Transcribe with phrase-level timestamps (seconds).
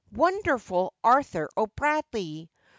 [0.11, 2.49] wonderful Arthur O'Bradley!